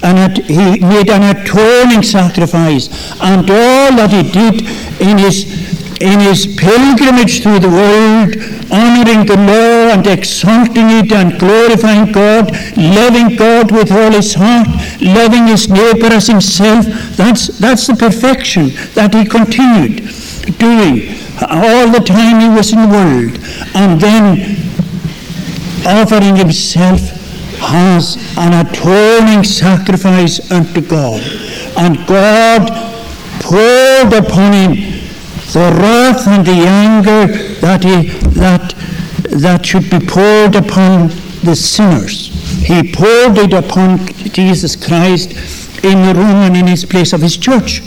[0.04, 2.90] And at, he made an atoning sacrifice.
[3.22, 4.62] And all that he did
[5.02, 5.66] in his
[6.02, 8.36] in his pilgrimage through the world,
[8.70, 14.68] honoring the law and exalting it and glorifying God, loving God with all his heart,
[15.02, 20.12] loving his neighbor as himself, that's, that's the perfection that he continued
[20.58, 23.40] doing all the time he was in the world.
[23.76, 24.58] And then
[25.86, 27.02] offering himself
[27.62, 31.22] as an atoning sacrifice unto God.
[31.78, 32.70] And God
[33.42, 34.96] poured upon him
[35.54, 37.28] the wrath and the anger
[37.62, 38.10] that, he,
[38.40, 38.74] that,
[39.30, 41.10] that should be poured upon
[41.44, 42.30] the sinners.
[42.66, 45.32] He poured it upon Jesus Christ
[45.84, 47.82] in the room and in his place of his church.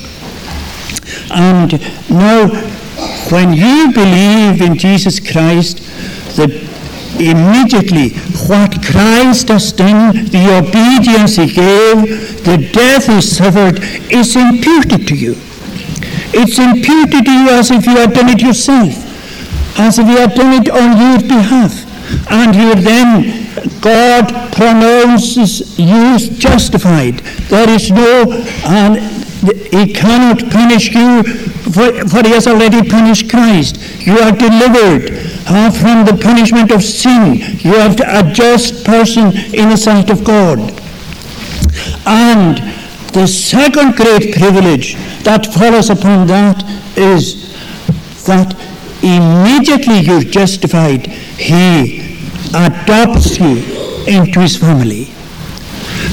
[1.31, 1.73] And
[2.09, 2.49] now,
[3.31, 5.79] when you believe in Jesus Christ,
[6.37, 6.51] that
[7.21, 8.11] immediately
[8.49, 15.15] what Christ has done, the obedience he gave, the death he suffered, is imputed to
[15.15, 15.35] you.
[16.33, 18.95] It's imputed to you as if you had done it yourself,
[19.79, 21.85] as if you had done it on your behalf.
[22.31, 27.19] And you then, God pronounces you justified.
[27.51, 28.33] There is no,
[28.65, 28.99] and
[29.73, 33.77] he cannot punish you for, for he has already punished Christ.
[34.01, 35.19] You are delivered
[35.81, 37.41] from the punishment of sin.
[37.61, 40.59] You are a just person in the sight of God.
[42.07, 42.59] And
[43.13, 44.95] the second great privilege
[45.25, 46.63] that follows upon that
[46.97, 47.49] is
[48.25, 48.55] that
[49.03, 52.19] immediately you're justified, He
[52.55, 53.57] adopts you
[54.07, 55.09] into His family.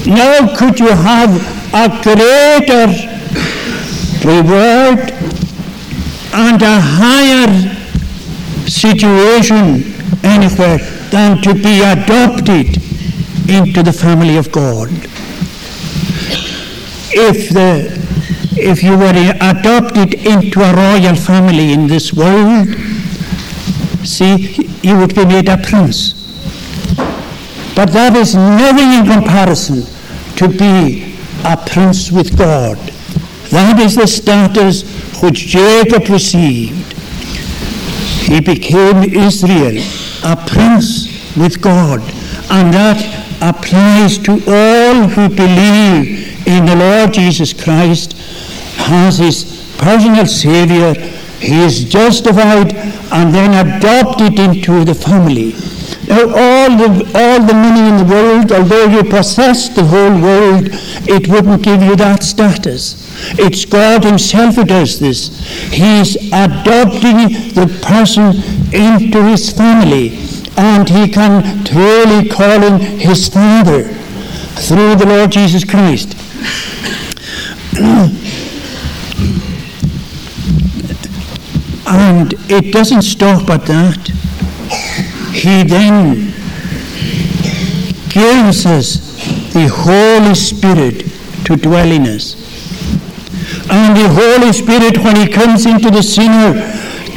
[0.06, 1.32] Now, could you have
[1.74, 2.88] a greater
[4.26, 5.15] reward
[6.36, 7.50] and a higher
[8.68, 9.84] situation
[10.24, 10.78] anywhere
[11.10, 12.78] than to be adopted
[13.50, 14.90] into the family of God?
[17.16, 18.06] if the
[18.58, 22.68] if you were adopted into a royal family in this world,
[24.06, 26.14] see, you would be made a prince.
[27.76, 29.84] But that is nothing in comparison
[30.38, 32.78] to be a prince with God.
[33.52, 34.84] That is the status
[35.26, 36.94] which Jacob received.
[38.30, 39.84] He became Israel,
[40.24, 42.00] a prince with God.
[42.52, 43.02] And that
[43.42, 48.16] applies to all who believe in the Lord Jesus Christ
[48.78, 50.94] as his personal Savior,
[51.40, 52.76] he is justified
[53.12, 55.54] and then adopted into the family.
[56.16, 60.70] All the, all the money in the world, although you possess the whole world,
[61.08, 63.06] it wouldn't give you that status.
[63.38, 65.30] It's God Himself who does this.
[65.72, 68.36] He's adopting the person
[68.74, 70.18] into His family,
[70.58, 76.16] and He can truly call him His Father through the Lord Jesus Christ.
[81.88, 84.15] and it doesn't stop at that.
[85.36, 86.32] He then
[88.10, 88.98] gives us
[89.54, 91.06] the Holy Spirit
[91.46, 92.36] to dwell in us.
[93.70, 96.54] And the Holy Spirit, when He comes into the sinner,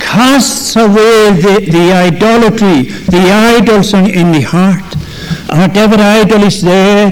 [0.00, 4.94] casts away the, the idolatry, the idols in the heart.
[5.48, 7.10] Whatever idol is there,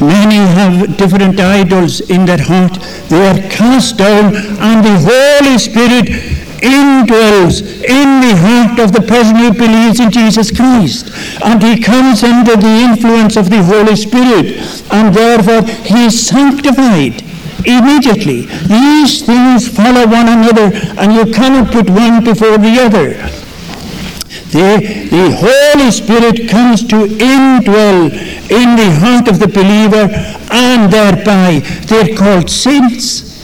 [0.00, 2.74] Many have different idols in their heart.
[3.08, 9.36] They are cast down, and the Holy Spirit indwells in the heart of the person
[9.36, 11.10] who believes in Jesus Christ.
[11.42, 14.58] And he comes under the influence of the Holy Spirit,
[14.90, 17.22] and therefore he is sanctified
[17.66, 18.46] immediately.
[18.66, 23.14] These things follow one another, and you cannot put one before the other.
[24.50, 28.12] The, the Holy Spirit comes to indwell
[28.50, 30.08] in the heart of the believer,
[30.50, 33.35] and thereby they're called saints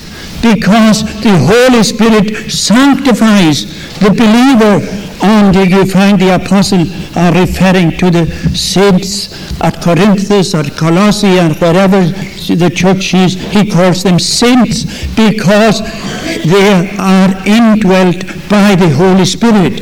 [0.43, 3.65] because the Holy Spirit sanctifies
[4.01, 4.85] the believer.
[5.25, 6.83] And you find the apostle
[7.17, 8.27] uh, referring to the
[8.57, 9.31] saints
[9.61, 14.85] at Corinth or Colossae and wherever the church is, he calls them saints
[15.15, 15.81] because
[16.43, 19.81] they are indwelt by the Holy Spirit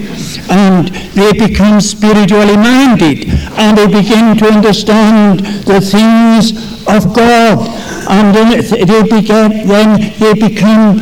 [0.51, 6.53] and they become spiritually minded and they begin to understand the things
[6.87, 8.49] of God and then
[8.91, 10.99] they begin, then they become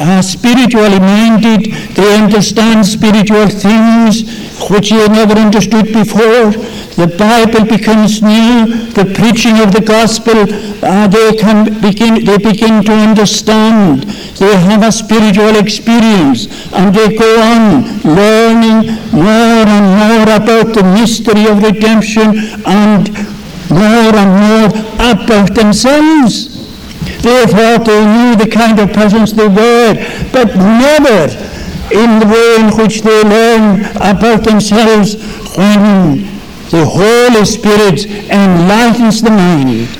[0.00, 4.24] are spiritually minded, they understand spiritual things
[4.68, 6.52] which they never understood before.
[7.00, 10.36] The Bible becomes new, the preaching of the gospel,
[10.84, 14.02] uh, they, can begin, they begin to understand.
[14.36, 20.82] They have a spiritual experience and they go on learning more and more about the
[20.82, 22.36] mystery of redemption
[22.66, 23.08] and
[23.70, 24.68] more and more
[25.12, 26.49] about themselves.
[27.22, 29.94] They thought they knew the kind of persons they were,
[30.32, 31.28] but never
[31.92, 35.16] in the way in which they learn about themselves
[35.56, 36.22] when
[36.70, 39.90] the Holy Spirit enlightens the mind,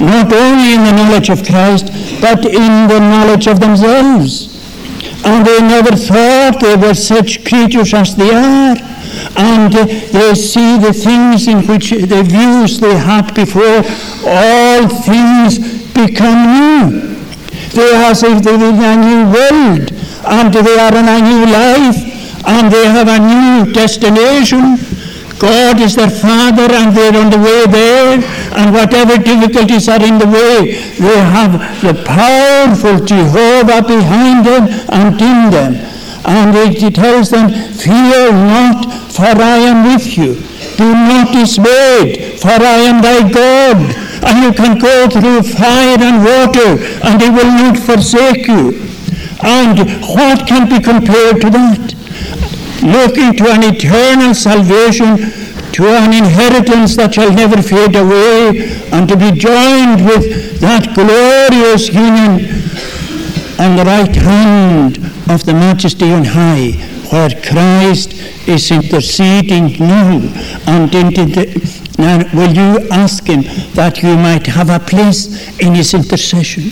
[0.00, 1.86] not only in the knowledge of Christ,
[2.20, 4.54] but in the knowledge of themselves.
[5.24, 8.76] And they never thought they were such creatures as they are.
[9.36, 13.82] And they see the things in which the views they had before,
[14.26, 17.18] all things become new.
[17.74, 19.90] They are in a new world,
[20.26, 21.98] and they are in a new life,
[22.46, 24.78] and they have a new destination
[25.38, 28.18] God is their Father and they're on the way there,
[28.58, 35.14] and whatever difficulties are in the way, they have the powerful Jehovah behind them and
[35.14, 35.74] in them.
[36.26, 40.34] And it tells them, Fear not, for I am with you.
[40.76, 44.07] Do not dismay, for I am thy God.
[44.28, 48.84] And you can go through fire and water, and he will not forsake you.
[49.42, 51.98] And what can be compared to that?
[52.82, 55.16] looking to an eternal salvation,
[55.72, 61.88] to an inheritance that shall never fade away, and to be joined with that glorious
[61.88, 62.48] union
[63.58, 64.98] on the right hand
[65.30, 66.72] of the Majesty on high,
[67.10, 68.12] where Christ
[68.48, 70.20] is interceding now.
[70.66, 73.42] And the, now, will you ask Him
[73.74, 75.26] that you might have a place
[75.58, 76.70] in His intercession,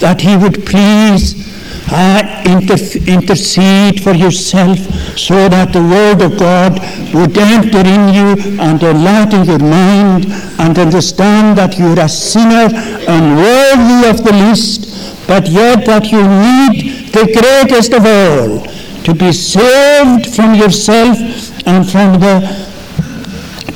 [0.00, 1.52] that He would please
[1.92, 4.78] uh, inter- intercede for yourself
[5.18, 6.80] so that the Word of God
[7.12, 10.26] would enter in you and enlighten your mind
[10.58, 12.72] and understand that you're a sinner
[13.06, 18.64] unworthy of the least, but yet that you need the greatest of all
[19.04, 21.18] to be saved from yourself
[21.66, 22.61] and from the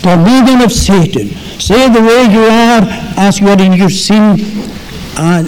[0.07, 1.29] dominion of Satan.
[1.59, 2.83] Say the way you are
[3.17, 4.39] as you are in your sin.
[5.19, 5.43] Uh,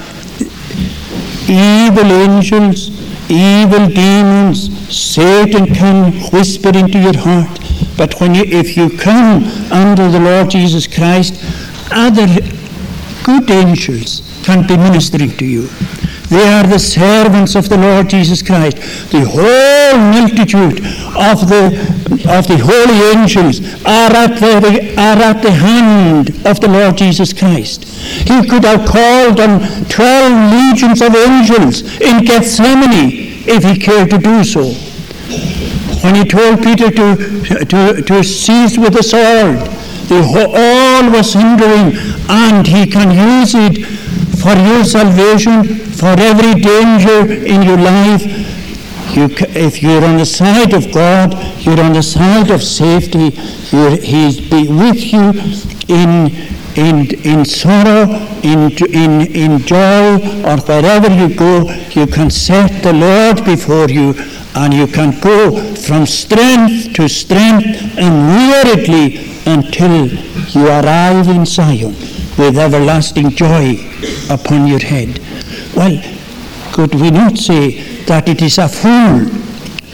[1.49, 2.91] evil angels,
[3.31, 4.59] evil demons,
[4.95, 7.55] Satan can whisper into your heart.
[7.97, 11.35] But when you, if you come under the Lord Jesus Christ,
[11.93, 12.27] other
[13.25, 15.69] good angels can be ministering to you.
[16.29, 18.77] They are the servants of the Lord Jesus Christ.
[19.11, 20.85] The whole multitude
[21.17, 21.73] of the,
[22.29, 27.33] of the holy angels are at, the, are at the hand of the Lord Jesus
[27.33, 27.85] Christ.
[27.85, 34.19] He could have called on 12 legions of angels in Gethsemane if he cared to
[34.19, 34.65] do so.
[36.05, 39.59] When he told Peter to, to, to seize with the sword,
[40.09, 41.97] the all was hindering,
[42.29, 43.85] and he can use it
[44.41, 48.23] for your salvation, for every danger in your life.
[49.17, 53.31] You, if you're on the side of God, you're on the side of safety.
[53.31, 55.33] He's be with you
[55.89, 56.31] in,
[56.77, 58.05] in, in sorrow,
[58.43, 61.69] in, in, in joy, or wherever you go.
[61.91, 64.15] You can set the Lord before you,
[64.55, 67.67] and you can go from strength to strength
[67.99, 71.95] unweariedly until you arrive in Zion
[72.39, 73.77] with everlasting joy
[74.31, 75.21] upon your head.
[75.79, 76.03] Well,
[76.73, 79.21] could we not say that it is a fool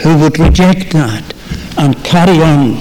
[0.01, 1.35] who would reject that
[1.77, 2.81] and carry on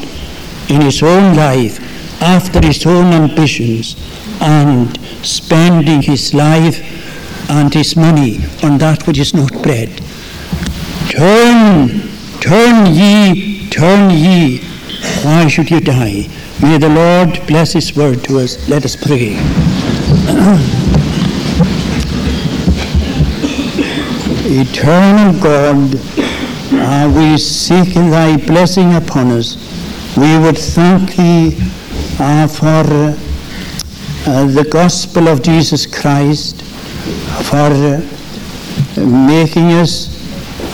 [0.70, 1.82] in his own life
[2.22, 3.98] after his own ambitions
[4.40, 6.80] and spending his life
[7.50, 9.90] and his money on that which is not bread?
[11.10, 12.08] Turn,
[12.40, 14.60] turn ye, turn ye.
[15.24, 16.30] Why should you die?
[16.62, 18.70] May the Lord bless His word to us.
[18.70, 19.36] Let us pray.
[24.56, 25.96] Eternal God,
[26.74, 29.56] uh, we seek Thy blessing upon us.
[30.16, 31.58] We would thank Thee
[32.20, 32.86] uh, for
[34.30, 36.62] uh, the gospel of Jesus Christ,
[37.50, 37.72] for
[39.04, 40.22] making us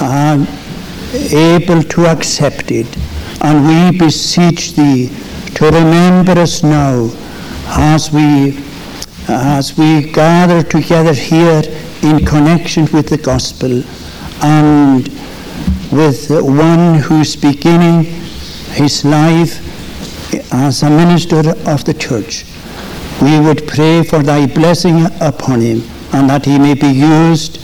[0.02, 0.46] uh,
[1.32, 2.88] able to accept it.
[3.40, 5.08] And we beseech Thee
[5.56, 7.10] to remember us now
[7.70, 8.60] as we
[9.30, 11.62] as we gather together here
[12.04, 13.84] in connection with the gospel
[14.42, 15.08] and
[15.92, 18.04] with one who's beginning
[18.72, 19.66] his life
[20.54, 22.46] as a minister of the church.
[23.22, 25.82] We would pray for thy blessing upon him
[26.14, 27.60] and that he may be used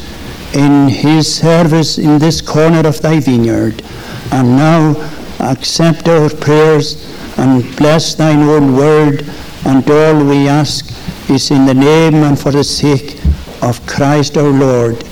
[0.54, 3.84] in his service in this corner of thy vineyard.
[4.32, 4.96] And now
[5.40, 6.96] accept our prayers
[7.38, 9.26] and bless thine own word.
[9.66, 10.86] And all we ask
[11.30, 13.20] is in the name and for the sake
[13.66, 15.04] of Christ our Lord.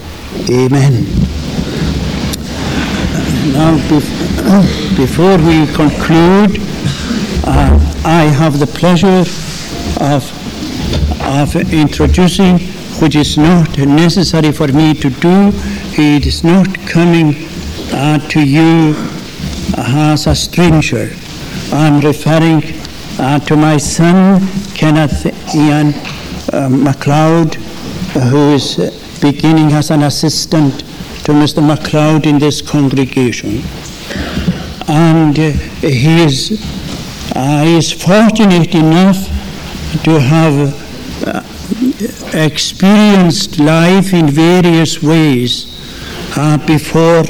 [0.50, 1.06] Amen.
[3.52, 3.74] Now,
[4.96, 6.62] before we conclude,
[7.46, 9.26] uh, I have the pleasure
[10.00, 10.24] of,
[11.22, 12.60] of introducing,
[13.02, 15.52] which is not necessary for me to do.
[15.98, 17.34] It is not coming
[17.92, 18.94] uh, to you
[19.78, 21.10] as a stranger.
[21.72, 22.62] I'm referring
[23.20, 25.26] uh, to my son, Kenneth
[25.56, 25.94] Ian
[26.54, 27.63] uh, MacLeod,
[28.14, 28.78] who is
[29.22, 30.80] beginning as an assistant
[31.26, 31.66] to Mr.
[31.66, 33.62] MacLeod in this congregation.
[34.88, 35.52] And uh,
[35.82, 36.60] he is,
[37.36, 39.18] uh, is fortunate enough
[40.04, 40.74] to have
[41.26, 41.42] uh,
[42.38, 45.68] experienced life in various ways
[46.36, 47.24] uh, before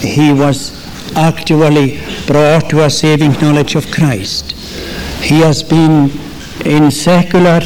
[0.00, 0.70] he was
[1.16, 4.52] actually brought to a saving knowledge of Christ.
[5.22, 6.10] He has been
[6.64, 7.60] in secular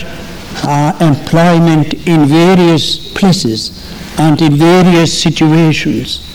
[0.65, 3.71] uh, employment in various places
[4.19, 6.27] and in various situations.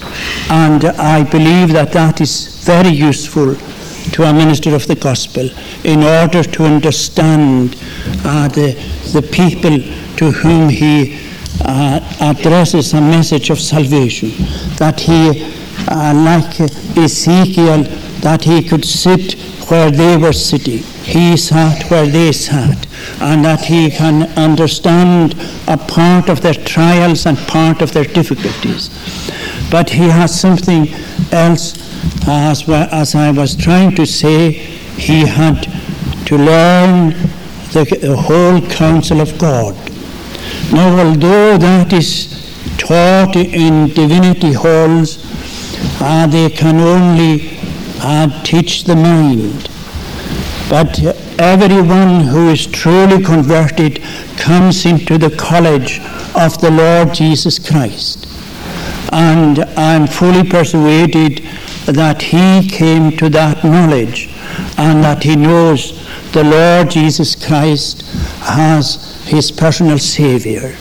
[0.50, 3.56] And I believe that that is very useful
[4.14, 5.50] to a minister of the gospel
[5.84, 7.76] in order to understand
[8.24, 8.74] uh, the,
[9.14, 9.78] the people
[10.18, 11.20] to whom he
[11.62, 14.30] uh, addresses a message of salvation.
[14.78, 15.44] That he,
[15.88, 16.60] uh, like
[16.98, 17.84] Ezekiel,
[18.22, 19.34] that he could sit
[19.70, 20.80] where they were sitting.
[21.04, 22.88] He sat where they sat,
[23.20, 25.36] and that he can understand
[25.68, 28.90] a part of their trials and part of their difficulties.
[29.72, 30.88] But he has something
[31.32, 31.76] else,
[32.28, 35.64] as, well, as I was trying to say, he had
[36.28, 37.10] to learn
[37.74, 39.76] the, the whole counsel of God.
[40.72, 42.36] Now, although that is
[42.78, 45.20] taught in divinity halls,
[46.02, 47.58] uh, they can only
[48.00, 49.70] uh, teach the mind.
[50.70, 51.00] But
[51.40, 54.02] everyone who is truly converted
[54.38, 56.00] comes into the college
[56.36, 58.28] of the Lord Jesus Christ.
[59.12, 61.48] And I'm fully persuaded
[61.86, 64.30] that he came to that knowledge
[64.78, 68.04] and that he knows the Lord Jesus Christ
[68.42, 70.76] as his personal Savior.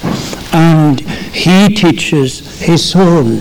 [0.52, 3.40] And he teaches his soul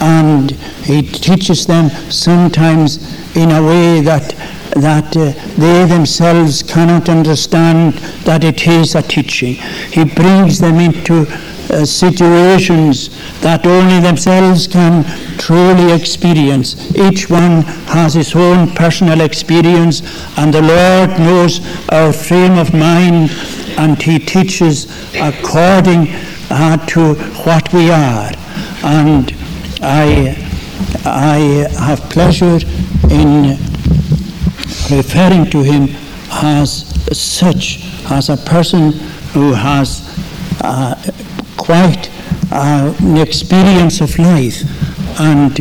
[0.00, 0.50] and
[0.84, 2.98] he teaches them sometimes
[3.36, 4.34] in a way that
[4.80, 9.54] that uh, they themselves cannot understand that it is a teaching.
[9.54, 11.26] He brings them into
[11.68, 13.08] uh, situations
[13.40, 15.04] that only themselves can
[15.38, 16.94] truly experience.
[16.94, 20.02] Each one has his own personal experience,
[20.38, 23.30] and the Lord knows our frame of mind,
[23.78, 26.08] and He teaches according
[26.50, 27.14] uh, to
[27.44, 28.30] what we are.
[28.84, 29.34] And
[29.82, 30.36] I,
[31.04, 32.58] I have pleasure
[33.10, 33.58] in
[34.90, 35.88] referring to him
[36.30, 37.80] as such,
[38.10, 38.92] as a person
[39.32, 40.02] who has
[40.62, 40.94] uh,
[41.56, 42.10] quite
[42.52, 44.62] uh, an experience of life.
[45.18, 45.56] And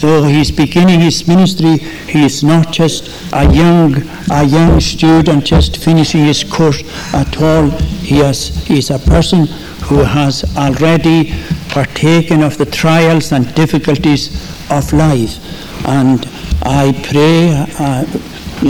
[0.00, 3.96] though he's beginning his ministry, he is not just a young,
[4.30, 6.82] a young student just finishing his course
[7.12, 7.68] at all.
[7.70, 9.46] He has, he's a person
[9.84, 11.34] who has already
[11.68, 14.28] partaken of the trials and difficulties
[14.70, 15.38] of life.
[15.86, 16.26] And
[16.62, 18.04] I pray uh,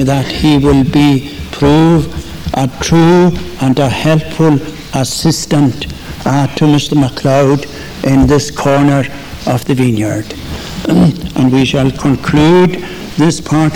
[0.04, 2.12] that he will be prove
[2.56, 3.30] a true
[3.60, 4.54] and a helpful
[4.94, 5.86] assistant
[6.26, 6.98] uh, to Mr.
[6.98, 7.66] MacLeod
[8.04, 9.04] in this corner
[9.46, 10.34] of the vineyard.
[11.36, 12.84] and we shall conclude
[13.16, 13.72] this part